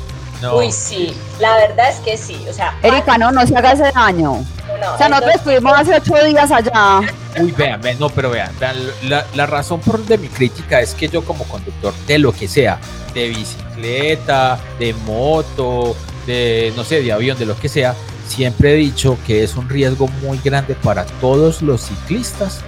[0.54, 2.44] Uy, sí, la verdad es que sí.
[2.50, 4.32] O sea, Erika, no, no se haga ese daño.
[4.32, 7.00] o sea, nosotros estuvimos hace ocho días allá.
[7.38, 10.94] Uy, vean, vean, no, pero vean, vean la, la, razón por de mi crítica es
[10.94, 12.78] que yo como conductor de lo que sea,
[13.14, 17.94] de bicicleta, de moto, de, no sé, de avión, de lo que sea,
[18.26, 22.62] siempre he dicho que es un riesgo muy grande para todos los ciclistas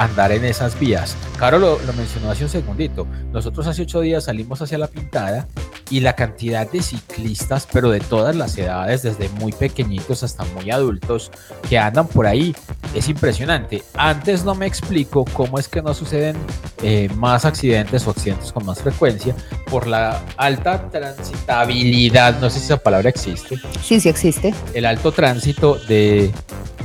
[0.00, 1.14] andar en esas vías.
[1.38, 3.06] Caro lo, mencionó hace un segundito.
[3.32, 5.46] Nosotros hace ocho días salimos hacia la pintada
[5.90, 10.70] y la cantidad de ciclistas, pero de todas las edades, desde muy pequeñitos hasta muy
[10.70, 11.30] adultos,
[11.68, 12.56] que andan por ahí,
[12.94, 13.82] es impresionante.
[13.94, 16.36] Antes no me explico cómo es que no suceden
[16.82, 19.34] eh, más accidentes o accidentes con más frecuencia
[19.70, 23.58] por la alta transitabilidad, no sé si esa palabra existe.
[23.82, 24.54] Sí, sí existe.
[24.72, 26.32] El alto tránsito de,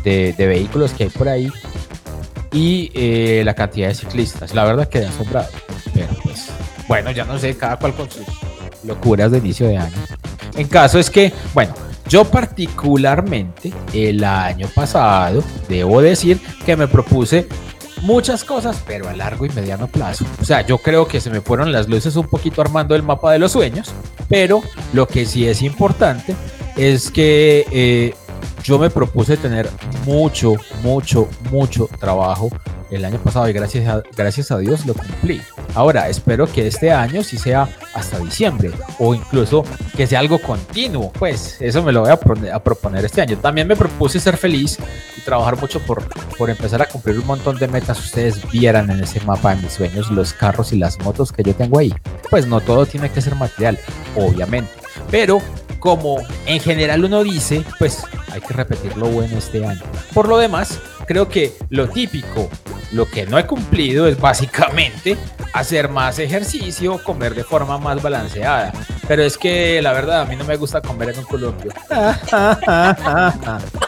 [0.03, 1.49] de vehículos que hay por ahí
[2.55, 4.55] y eh, la cantidad de ciclistas.
[4.55, 5.49] La verdad quedé asombrado.
[5.93, 6.47] Pero pues,
[6.87, 8.25] bueno, ya no sé, cada cual con sus
[8.83, 9.97] locuras de inicio de año.
[10.55, 11.73] En caso es que, bueno,
[12.07, 17.45] yo particularmente el año pasado, debo decir que me propuse
[18.03, 20.25] muchas cosas, pero a largo y mediano plazo.
[20.41, 23.33] O sea, yo creo que se me fueron las luces un poquito armando el mapa
[23.33, 23.91] de los sueños,
[24.29, 24.61] pero
[24.93, 26.35] lo que sí es importante
[26.77, 28.13] es que eh,
[28.65, 29.69] yo me propuse tener
[30.05, 32.49] mucho, mucho, mucho trabajo
[32.89, 35.39] el año pasado y gracias a, gracias a Dios lo cumplí.
[35.75, 39.63] Ahora, espero que este año sí sea hasta diciembre o incluso
[39.95, 41.11] que sea algo continuo.
[41.11, 43.37] Pues eso me lo voy a, a proponer este año.
[43.37, 44.79] También me propuse ser feliz
[45.15, 46.03] y trabajar mucho por,
[46.35, 47.99] por empezar a cumplir un montón de metas.
[47.99, 51.53] Ustedes vieran en ese mapa de mis sueños los carros y las motos que yo
[51.53, 51.93] tengo ahí.
[52.31, 53.77] Pues no todo tiene que ser material,
[54.15, 54.71] obviamente.
[55.11, 55.39] Pero
[55.79, 59.81] como en general uno dice, pues hay que repetir lo bueno este año.
[60.13, 62.49] Por lo demás, creo que lo típico,
[62.91, 65.17] lo que no he cumplido es básicamente
[65.53, 68.73] hacer más ejercicio, comer de forma más balanceada.
[69.07, 71.71] Pero es que la verdad a mí no me gusta comer en un columpio.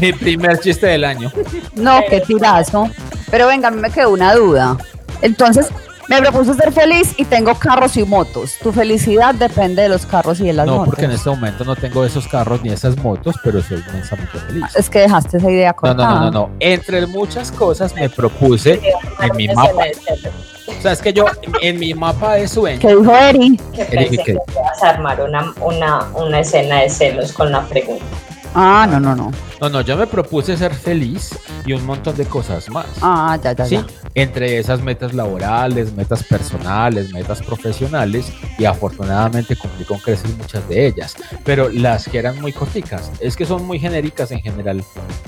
[0.00, 1.30] Mi primer chiste del año.
[1.74, 2.90] No, qué tirazo.
[3.30, 4.76] Pero venga, a mí me quedó una duda.
[5.22, 5.68] Entonces,
[6.10, 8.56] me propuse ser feliz y tengo carros y motos.
[8.62, 10.86] Tu felicidad depende de los carros y de las No, motos.
[10.88, 14.64] porque en este momento no tengo esos carros ni esas motos, pero soy inmensamente feliz.
[14.76, 16.08] Es que dejaste esa idea No, cortada.
[16.08, 16.50] no, no, no, no.
[16.60, 18.80] Entre muchas cosas me propuse
[19.20, 19.68] en mi mapa.
[19.68, 20.34] escena de celos.
[20.78, 21.26] O sea, es que yo
[21.62, 22.80] en mi mapa de sueños.
[22.80, 23.56] ¿Qué dijo Eri?
[23.74, 24.22] Que pensé ¿qué?
[24.24, 28.04] que ibas a armar una, una, una escena de celos con la pregunta.
[28.54, 29.30] Ah, no, no, no.
[29.60, 32.86] No, no, yo me propuse ser feliz y un montón de cosas más.
[33.02, 33.86] Ah, ya, ya, Sí, ya.
[34.14, 40.86] entre esas metas laborales, metas personales, metas profesionales y afortunadamente cumplí con crecer muchas de
[40.86, 44.82] ellas, pero las que eran muy corticas, es que son muy genéricas en general,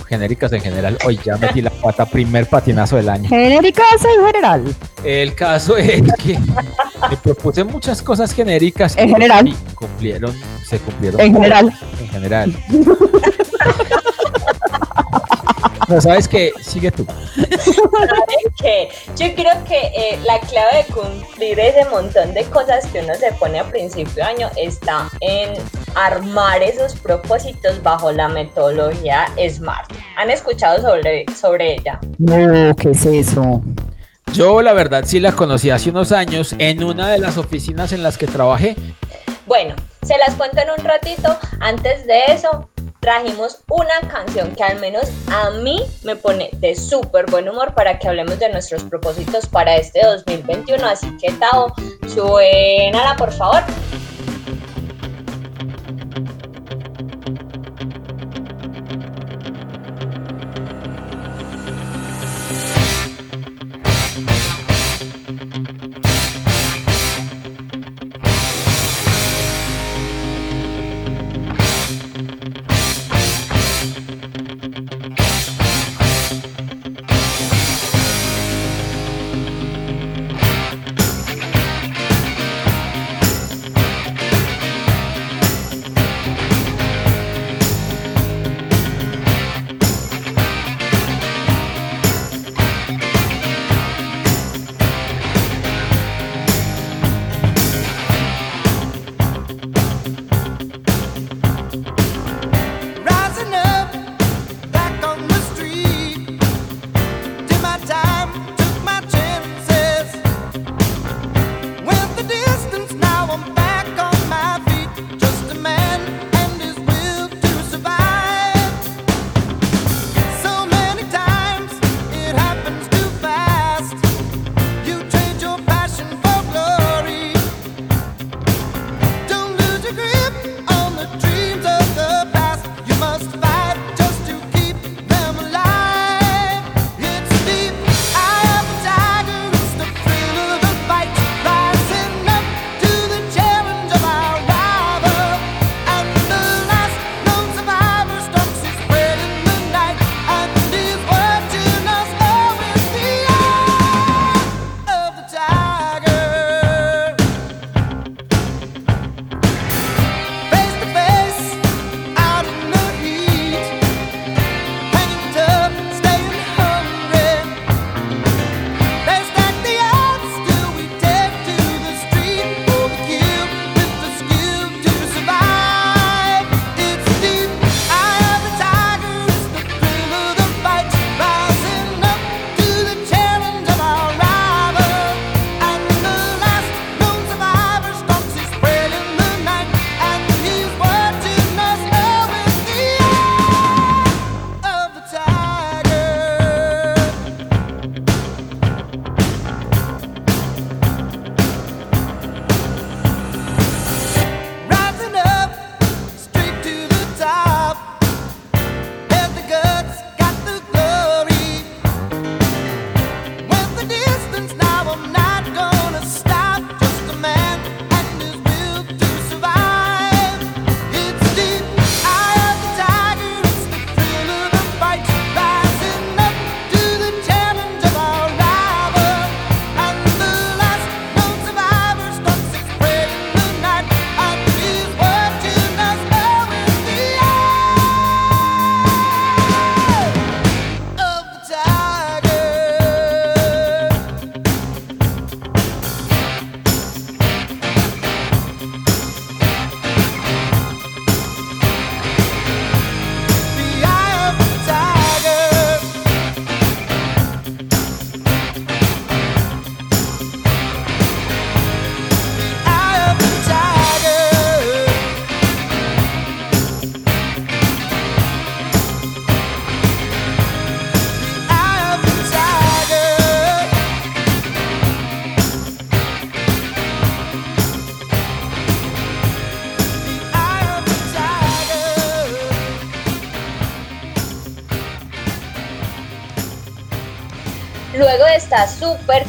[0.08, 3.28] genéricas en general, hoy ya metí la pata, primer patinazo del año.
[3.28, 4.74] Genérica en general.
[5.04, 6.38] El caso es que
[7.12, 9.46] me propuse muchas cosas genéricas En general.
[9.46, 11.72] y cumplieron, se cumplieron En general.
[12.00, 12.56] en general.
[15.88, 17.04] No, sabes que sigue tú.
[18.58, 23.12] que yo creo que eh, la clave de cumplir ese montón de cosas que uno
[23.14, 25.52] se pone a principio de año está en
[25.94, 29.92] armar esos propósitos bajo la metodología SMART.
[30.16, 32.00] ¿Han escuchado sobre, sobre ella?
[32.16, 33.60] No, ¿qué es eso?
[34.32, 38.02] Yo la verdad sí la conocí hace unos años en una de las oficinas en
[38.02, 38.76] las que trabajé.
[39.44, 39.74] Bueno,
[40.06, 41.36] se las cuento en un ratito.
[41.60, 47.26] Antes de eso, trajimos una canción que al menos a mí me pone de súper
[47.30, 50.86] buen humor para que hablemos de nuestros propósitos para este 2021.
[50.86, 51.74] Así que, Tao,
[52.08, 53.62] suénala por favor.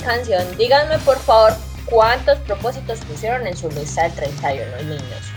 [0.04, 1.54] Canción, díganme por favor
[1.86, 5.34] cuántos propósitos pusieron en su lista de 31 niños.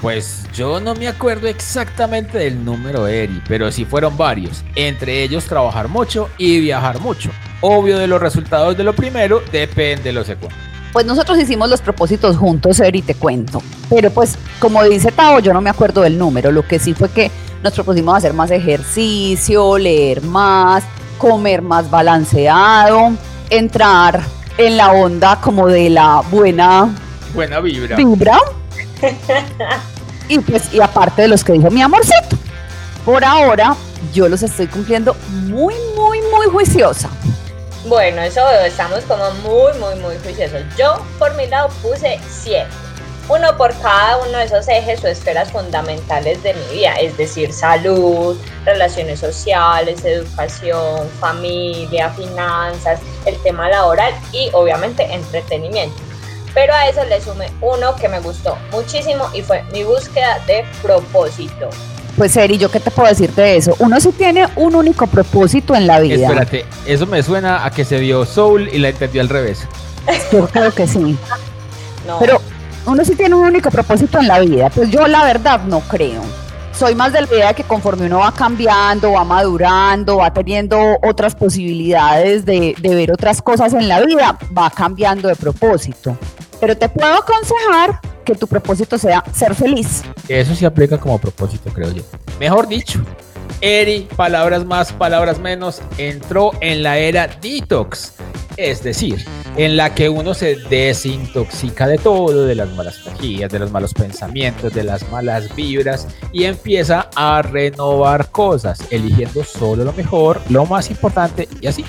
[0.00, 4.62] Pues yo no me acuerdo exactamente del número, Eri, pero sí fueron varios.
[4.76, 7.30] Entre ellos trabajar mucho y viajar mucho.
[7.60, 10.54] Obvio de los resultados de lo primero depende de lo segundo.
[10.92, 13.60] Pues nosotros hicimos los propósitos juntos, Eri, te cuento.
[13.90, 16.52] Pero pues, como dice Tao, yo no me acuerdo del número.
[16.52, 17.30] Lo que sí fue que
[17.62, 20.84] nos propusimos hacer más ejercicio, leer más,
[21.18, 23.12] comer más balanceado,
[23.50, 24.22] entrar
[24.56, 26.94] en la onda como de la buena
[27.34, 27.96] Buena vibra.
[27.96, 28.38] vibra.
[30.28, 32.36] y pues, y aparte de los que dijo mi amorcito.
[33.04, 33.76] Por ahora,
[34.12, 37.08] yo los estoy cumpliendo muy, muy, muy juiciosa.
[37.86, 40.62] Bueno, eso estamos como muy, muy, muy juiciosos.
[40.76, 42.66] Yo, por mi lado, puse 7.
[43.28, 47.52] Uno por cada uno de esos ejes o esferas fundamentales de mi vida, es decir,
[47.52, 55.96] salud, relaciones sociales, educación, familia, finanzas, el tema laboral y obviamente entretenimiento.
[56.54, 60.64] Pero a eso le sumé uno que me gustó muchísimo y fue mi búsqueda de
[60.80, 61.68] propósito.
[62.16, 63.76] Pues Eri, ¿yo qué te puedo decir de eso?
[63.78, 66.26] Uno sí tiene un único propósito en la vida.
[66.26, 69.60] Espérate, eso me suena a que se vio Soul y la entendió al revés.
[70.32, 71.16] Yo creo que sí.
[72.06, 72.18] No.
[72.20, 72.40] Pero
[72.90, 74.70] uno sí tiene un único propósito en la vida.
[74.70, 76.22] Pues yo la verdad no creo.
[76.72, 80.78] Soy más de la idea de que conforme uno va cambiando, va madurando, va teniendo
[81.02, 86.16] otras posibilidades de, de ver otras cosas en la vida, va cambiando de propósito.
[86.60, 90.02] Pero te puedo aconsejar que tu propósito sea ser feliz.
[90.28, 92.02] Eso sí aplica como propósito, creo yo.
[92.38, 93.00] Mejor dicho,
[93.60, 98.12] Eri, palabras más, palabras menos, entró en la era detox.
[98.56, 99.24] Es decir,
[99.58, 103.92] en la que uno se desintoxica de todo, de las malas energías, de los malos
[103.92, 110.64] pensamientos, de las malas vibras y empieza a renovar cosas, eligiendo solo lo mejor, lo
[110.64, 111.84] más importante y así.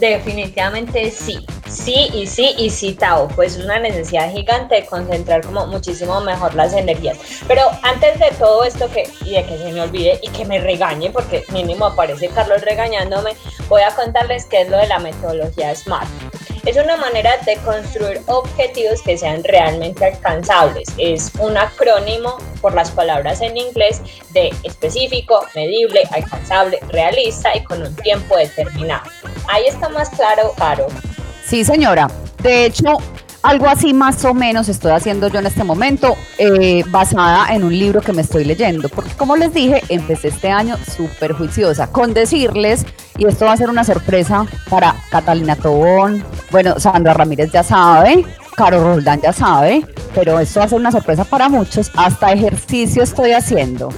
[0.00, 5.44] Definitivamente sí, sí y sí y sí, Tao, pues es una necesidad gigante de concentrar
[5.44, 7.18] como muchísimo mejor las energías.
[7.46, 10.60] Pero antes de todo esto que, y de que se me olvide y que me
[10.60, 13.32] regañe, porque mínimo aparece Carlos regañándome,
[13.68, 16.08] voy a contarles qué es lo de la metodología SMART.
[16.66, 20.88] Es una manera de construir objetivos que sean realmente alcanzables.
[20.98, 27.82] Es un acrónimo por las palabras en inglés de específico, medible, alcanzable, realista y con
[27.82, 29.08] un tiempo determinado.
[29.46, 30.88] Ahí está más claro, Caro.
[31.44, 32.10] Sí, señora.
[32.42, 32.98] De hecho,
[33.42, 37.76] algo así más o menos estoy haciendo yo en este momento, eh, basada en un
[37.76, 38.88] libro que me estoy leyendo.
[38.88, 42.84] Porque como les dije, empecé este año súper juiciosa con decirles,
[43.18, 48.24] y esto va a ser una sorpresa para Catalina Tobón, bueno, Sandra Ramírez ya sabe,
[48.56, 49.84] Caro Roldán ya sabe,
[50.14, 51.90] pero esto va a ser una sorpresa para muchos.
[51.94, 53.90] Hasta ejercicio estoy haciendo.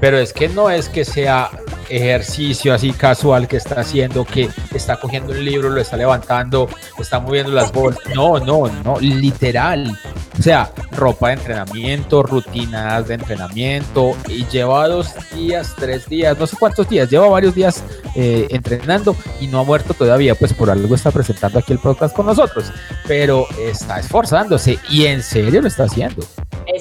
[0.00, 1.50] Pero es que no es que sea
[1.90, 7.20] ejercicio así casual que está haciendo, que está cogiendo un libro, lo está levantando, está
[7.20, 8.14] moviendo las bolsas.
[8.14, 9.98] No, no, no, literal.
[10.38, 16.46] O sea, ropa de entrenamiento, rutinas de entrenamiento, y lleva dos días, tres días, no
[16.46, 17.84] sé cuántos días, lleva varios días
[18.14, 22.16] eh, entrenando y no ha muerto todavía, pues por algo está presentando aquí el podcast
[22.16, 22.72] con nosotros,
[23.06, 26.24] pero está esforzándose y en serio lo está haciendo.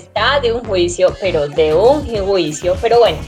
[0.10, 3.20] Está de un juicio, pero de un juicio, pero bueno.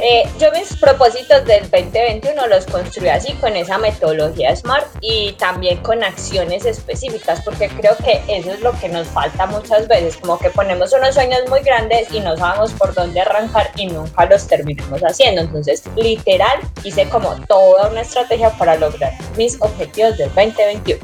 [0.00, 5.78] Eh, yo mis propósitos del 2021 los construí así con esa metodología SMART y también
[5.78, 10.38] con acciones específicas porque creo que eso es lo que nos falta muchas veces, como
[10.38, 14.46] que ponemos unos sueños muy grandes y no sabemos por dónde arrancar y nunca los
[14.46, 15.40] terminamos haciendo.
[15.40, 21.00] Entonces, literal, hice como toda una estrategia para lograr mis objetivos del 2021.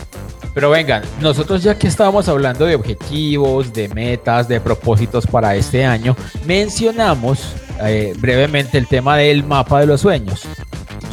[0.55, 5.85] Pero vengan, nosotros ya que estábamos hablando de objetivos, de metas, de propósitos para este
[5.85, 10.43] año, mencionamos eh, brevemente el tema del mapa de los sueños.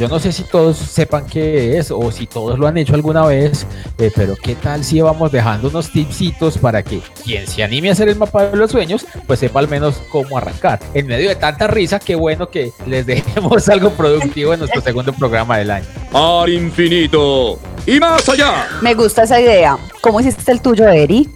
[0.02, 3.24] Yo no sé si todos sepan qué es o si todos lo han hecho alguna
[3.24, 3.68] vez,
[4.00, 7.92] eh, pero qué tal si vamos dejando unos tipsitos para que quien se anime a
[7.92, 10.80] hacer el mapa de los sueños, pues sepa al menos cómo arrancar.
[10.96, 15.14] En medio de tanta risa, qué bueno que les dejemos algo productivo en nuestro segundo
[15.14, 15.86] programa del año.
[16.12, 18.70] Al infinito y más allá.
[18.82, 19.78] Me gusta esa idea.
[20.02, 21.30] ¿Cómo hiciste el tuyo, Eri?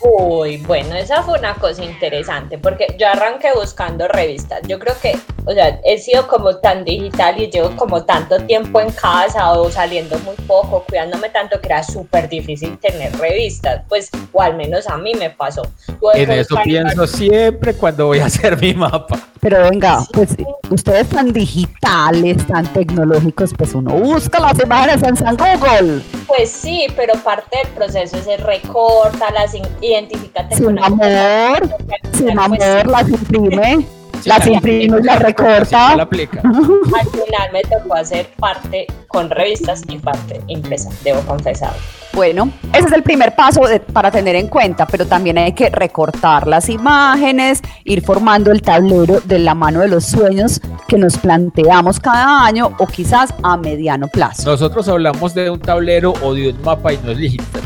[0.00, 4.60] Uy, bueno, esa fue una cosa interesante porque yo arranqué buscando revistas.
[4.68, 8.80] Yo creo que, o sea, he sido como tan digital y llevo como tanto tiempo
[8.80, 13.82] en casa o saliendo muy poco, cuidándome tanto que era súper difícil tener revistas.
[13.88, 15.62] Pues, o al menos a mí me pasó.
[16.00, 19.18] Tuve En eso pienso siempre cuando voy a hacer mi mapa.
[19.40, 20.36] Pero venga, pues
[20.70, 26.02] ustedes tan digitales, tan tecnológicos, pues uno busca las imágenes en San Google.
[26.26, 31.68] Pues sí, pero parte del proceso es el recorta, las identifícate Sin amor,
[32.12, 33.86] Sin Pues amor, las imprime.
[34.24, 35.96] Las imprime y las recorta.
[35.96, 36.40] La aplica.
[36.42, 41.72] Al final me tocó hacer parte con revistas y parte impresa, debo confesar.
[42.12, 45.68] Bueno, ese es el primer paso de- para tener en cuenta, pero también hay que
[45.70, 51.16] recortar las imágenes, ir formando el tablero de la mano de los sueños que nos
[51.18, 54.50] planteamos cada año o quizás a mediano plazo.
[54.50, 57.18] Nosotros hablamos de un tablero o de un mapa y no es,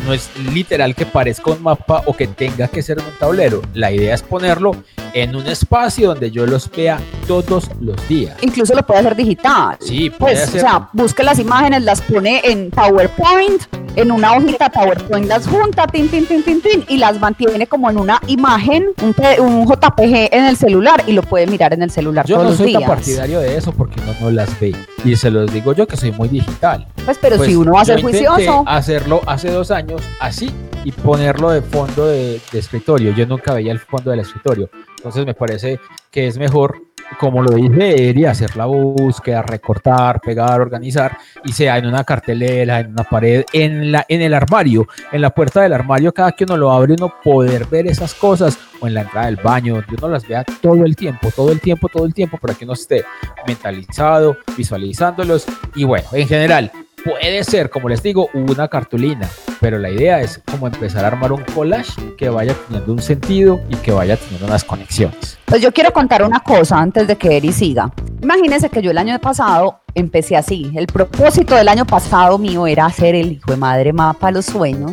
[0.04, 3.62] no es literal que parezca un mapa o que tenga que ser un tablero.
[3.74, 4.72] La idea es ponerlo
[5.14, 8.36] en un espacio donde yo los vea todos los días.
[8.42, 9.76] Incluso lo puede hacer digital.
[9.80, 10.60] Sí, puede Pues, o hacer.
[10.60, 13.62] sea, busque las imágenes, las pone en PowerPoint,
[13.96, 17.90] en una hojita PowerPoint las junta, tin, tin, tin, tin, tin, y las mantiene como
[17.90, 19.14] en una imagen, un,
[19.44, 22.50] un JPG en el celular y lo puede mirar en el celular Yo todos no
[22.50, 22.90] los soy tan días.
[22.90, 24.74] partidario de eso porque uno no las ve.
[25.04, 26.86] Y se los digo yo que soy muy digital.
[27.04, 30.50] Pues, pero Pues, si uno va a yo ser juicioso, hacerlo hace dos años así
[30.84, 33.12] y ponerlo de fondo de, de escritorio.
[33.14, 34.70] Yo nunca veía el fondo del escritorio.
[35.02, 35.80] Entonces me parece
[36.12, 36.80] que es mejor,
[37.18, 42.78] como lo dice Eri, hacer la búsqueda, recortar, pegar, organizar y sea en una cartelera,
[42.78, 46.44] en una pared, en, la, en el armario, en la puerta del armario, cada que
[46.44, 49.96] uno lo abre, uno poder ver esas cosas o en la entrada del baño, donde
[49.98, 52.74] uno las vea todo el tiempo, todo el tiempo, todo el tiempo, para que uno
[52.74, 53.04] esté
[53.44, 56.70] mentalizado, visualizándolos y bueno, en general,
[57.04, 59.28] puede ser, como les digo, una cartulina,
[59.60, 63.60] pero la idea es como empezar a armar un collage que vaya teniendo un sentido
[63.68, 65.38] y que vaya teniendo unas conexiones.
[65.44, 67.92] pues yo quiero contar una cosa antes de que Eri siga.
[68.22, 70.70] Imagínense que yo el año pasado empecé así.
[70.74, 74.46] El propósito del año pasado mío era hacer el hijo de madre mapa de los
[74.46, 74.92] sueños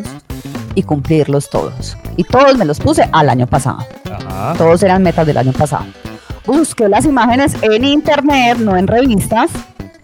[0.76, 1.98] y cumplirlos todos.
[2.18, 3.80] Y todos me los puse al año pasado.
[4.12, 4.54] Ajá.
[4.58, 5.86] Todos eran metas del año pasado.
[6.46, 9.52] Busqué las imágenes en internet, no en revistas,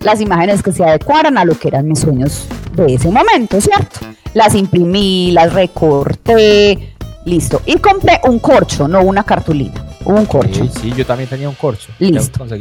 [0.05, 4.01] las imágenes que se adecuaran a lo que eran mis sueños de ese momento, ¿cierto?
[4.35, 6.93] Las imprimí, las recorté,
[7.25, 7.61] listo.
[7.65, 10.63] Y compré un corcho, no una cartulina, un corcho.
[10.65, 11.91] Sí, sí, yo también tenía un corcho.
[11.97, 12.43] Listo.
[12.43, 12.55] Otro.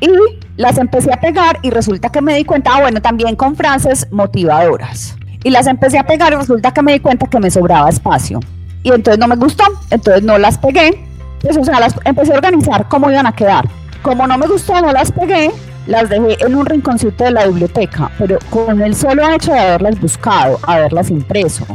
[0.00, 0.08] Y
[0.56, 4.08] las empecé a pegar y resulta que me di cuenta, ah, bueno, también con frases
[4.10, 5.16] motivadoras.
[5.44, 8.40] Y las empecé a pegar y resulta que me di cuenta que me sobraba espacio.
[8.82, 11.04] Y entonces no me gustó, entonces no las pegué.
[11.42, 13.68] Pues, o sea, las empecé a organizar cómo iban a quedar.
[14.02, 15.50] Como no me gustó, no las pegué,
[15.86, 18.10] las dejé en un rinconcito de la biblioteca.
[18.18, 21.66] Pero con el solo hecho de haberlas buscado, haberlas impreso,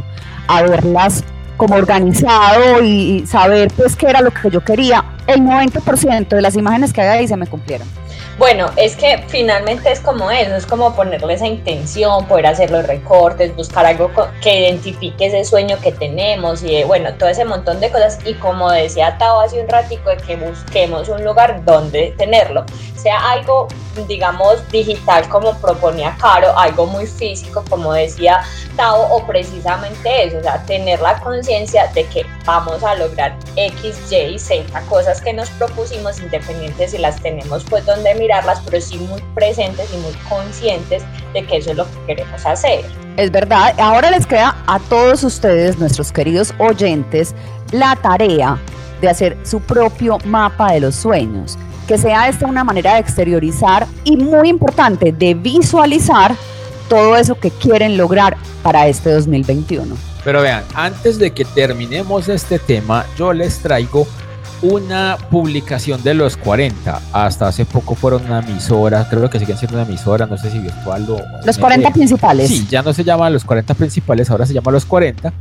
[0.48, 1.24] haberlas
[1.56, 6.56] como organizado y saber pues qué era lo que yo quería, el 90% de las
[6.56, 7.86] imágenes que había ahí se me cumplieron.
[8.42, 12.84] Bueno, es que finalmente es como eso, es como ponerle esa intención, poder hacer los
[12.88, 14.10] recortes, buscar algo
[14.42, 18.18] que identifique ese sueño que tenemos y bueno, todo ese montón de cosas.
[18.24, 22.64] Y como decía Tao hace un ratico de que busquemos un lugar donde tenerlo,
[22.96, 23.68] sea algo
[24.08, 28.42] digamos digital como proponía Caro, algo muy físico como decía
[28.76, 34.10] Tao o precisamente eso, o sea, tener la conciencia de que vamos a lograr X,
[34.10, 38.98] Y, Z cosas que nos propusimos independientes si las tenemos pues donde mirarlas, pero sí
[38.98, 41.02] muy presentes y muy conscientes
[41.34, 42.84] de que eso es lo que queremos hacer.
[43.16, 47.34] Es verdad, ahora les queda a todos ustedes, nuestros queridos oyentes,
[47.72, 48.58] la tarea
[49.00, 51.58] de hacer su propio mapa de los sueños.
[51.86, 56.34] Que sea esta una manera de exteriorizar y muy importante, de visualizar
[56.88, 59.94] todo eso que quieren lograr para este 2021.
[60.24, 64.06] Pero vean, antes de que terminemos este tema, yo les traigo
[64.62, 67.00] una publicación de los 40.
[67.12, 70.58] Hasta hace poco fueron una emisora, creo que siguen siendo una emisora, no sé si
[70.58, 71.20] virtual o...
[71.44, 72.48] Los 40 principales.
[72.48, 75.32] Sí, ya no se llaman los 40 principales, ahora se llama los 40.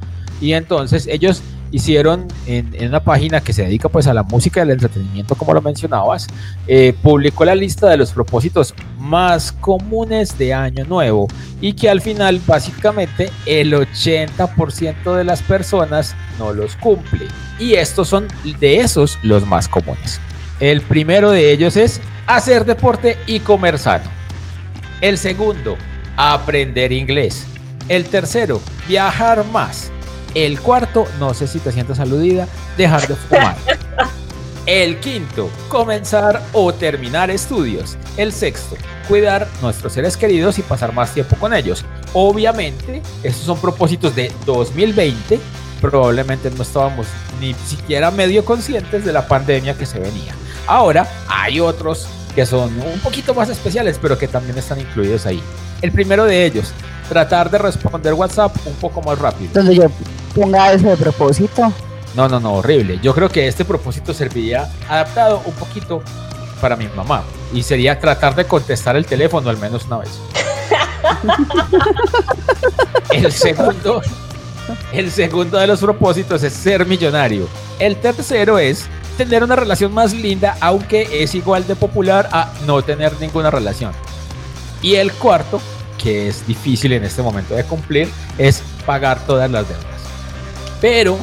[0.42, 1.42] Y entonces ellos
[1.72, 5.36] hicieron en, en una página que se dedica pues a la música y al entretenimiento,
[5.36, 6.28] como lo mencionabas,
[6.68, 11.28] eh, publicó la lista de los propósitos más comunes de Año Nuevo
[11.60, 17.28] y que al final básicamente el 80% de las personas no los cumple.
[17.60, 18.28] Y estos son
[18.60, 20.20] de esos los más comunes.
[20.60, 24.10] El primero de ellos es hacer deporte y comer sano.
[25.02, 25.78] El segundo,
[26.18, 27.46] aprender inglés.
[27.90, 29.92] El tercero, viajar más.
[30.34, 33.56] El cuarto, no sé si te sientes aludida, dejar de fumar.
[34.66, 37.98] El quinto, comenzar o terminar estudios.
[38.16, 38.78] El sexto,
[39.08, 41.84] cuidar nuestros seres queridos y pasar más tiempo con ellos.
[42.14, 45.40] Obviamente, estos son propósitos de 2020.
[45.82, 47.08] Probablemente no estábamos
[47.40, 50.36] ni siquiera medio conscientes de la pandemia que se venía.
[50.68, 55.42] Ahora hay otros que son un poquito más especiales, pero que también están incluidos ahí.
[55.82, 56.72] El primero de ellos,
[57.12, 59.52] tratar de responder WhatsApp un poco más rápido.
[59.54, 59.84] Donde yo
[60.34, 61.74] ponga eso de propósito.
[62.16, 63.02] No, no, no, horrible.
[63.04, 66.02] Yo creo que este propósito serviría adaptado un poquito
[66.62, 70.22] para mi mamá y sería tratar de contestar el teléfono al menos una vez.
[73.12, 74.02] el segundo,
[74.94, 77.46] el segundo de los propósitos es ser millonario.
[77.78, 78.86] El tercero es
[79.18, 83.92] tener una relación más linda, aunque es igual de popular a no tener ninguna relación.
[84.82, 85.60] Y el cuarto,
[86.02, 89.86] que es difícil en este momento de cumplir, es pagar todas las deudas.
[90.80, 91.18] Pero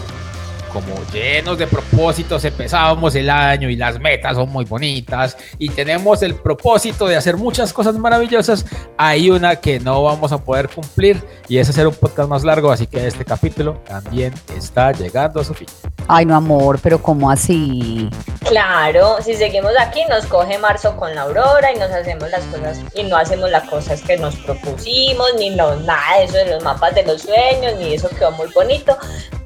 [0.69, 6.23] como llenos de propósitos empezábamos el año y las metas son muy bonitas y tenemos
[6.23, 8.65] el propósito de hacer muchas cosas maravillosas,
[8.97, 12.71] hay una que no vamos a poder cumplir y es hacer un podcast más largo,
[12.71, 15.69] así que este capítulo también está llegando a su fin.
[16.07, 18.09] Ay, no, amor, pero ¿cómo así?
[18.49, 22.81] Claro, si seguimos aquí nos coge marzo con la aurora y nos hacemos las cosas
[22.95, 26.65] y no hacemos las cosas que nos propusimos, ni no, nada de eso de los
[26.65, 28.97] mapas de los sueños, ni eso quedó muy bonito,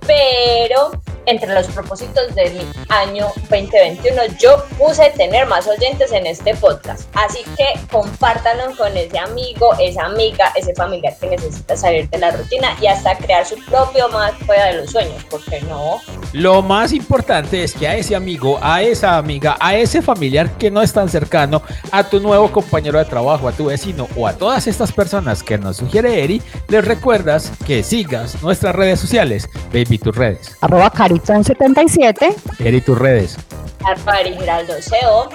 [0.06, 0.92] pero
[1.26, 7.08] entre los propósitos del año 2021 yo puse tener más oyentes en este podcast.
[7.14, 12.30] Así que compártanlo con ese amigo, esa amiga, ese familiar que necesita salir de la
[12.32, 16.00] rutina y hasta crear su propio más fuera de los sueños, porque no.
[16.32, 20.70] Lo más importante es que a ese amigo, a esa amiga, a ese familiar que
[20.70, 24.32] no es tan cercano, a tu nuevo compañero de trabajo, a tu vecino o a
[24.32, 29.48] todas estas personas que nos sugiere Eri, les recuerdas que sigas nuestras redes sociales.
[29.72, 30.56] Baby, tus redes.
[30.60, 32.34] Arroba Caritón77.
[32.58, 33.36] Eri, tus redes.
[33.84, 35.28] Arpari Giraldo CO.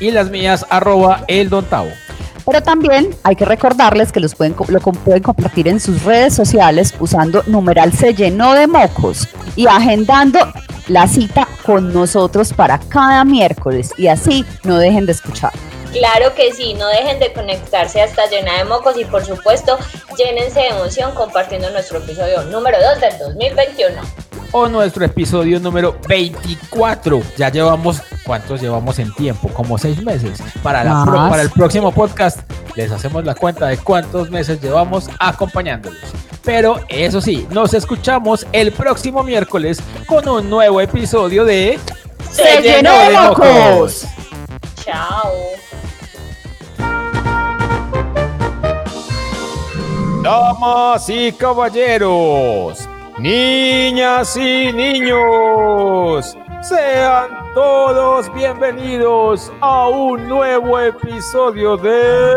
[0.00, 1.90] Y las mías, arroba el Don Tavo.
[2.46, 6.94] Pero también hay que recordarles que los pueden, lo pueden compartir en sus redes sociales
[6.98, 10.38] usando numeral se llenó de mocos y agendando
[10.86, 15.52] la cita con nosotros para cada miércoles y así no dejen de escuchar.
[15.92, 19.78] Claro que sí, no dejen de conectarse hasta llena de mocos y por supuesto
[20.16, 24.00] llénense de emoción compartiendo nuestro episodio número 2 del 2021.
[24.52, 27.20] O nuestro episodio número 24.
[27.36, 29.48] Ya llevamos, ¿cuántos llevamos en tiempo?
[29.50, 30.38] Como seis meses.
[30.62, 31.30] Para, la pro- Más.
[31.30, 32.40] para el próximo podcast
[32.74, 36.00] les hacemos la cuenta de cuántos meses llevamos acompañándolos.
[36.44, 41.78] Pero eso sí, nos escuchamos el próximo miércoles con un nuevo episodio de
[42.30, 44.04] ¡Se llenó de mocos!
[44.82, 45.32] Chao.
[50.28, 62.34] Damas y caballeros, niñas y niños, sean todos bienvenidos a un nuevo episodio de...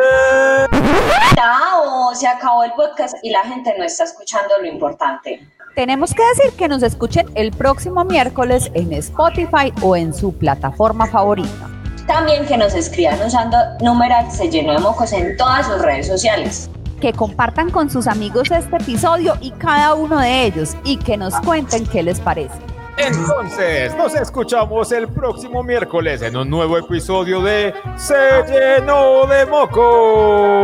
[1.36, 5.46] Chao, se acabó el podcast y la gente no está escuchando lo importante.
[5.76, 11.08] Tenemos que decir que nos escuchen el próximo miércoles en Spotify o en su plataforma
[11.08, 11.70] favorita.
[12.08, 16.70] También que nos escriban usando numeral se llenó de mocos en todas sus redes sociales.
[17.02, 21.34] Que compartan con sus amigos este episodio y cada uno de ellos y que nos
[21.42, 22.54] cuenten qué les parece.
[22.98, 30.62] Entonces, nos escuchamos el próximo miércoles en un nuevo episodio de Se llenó de moco.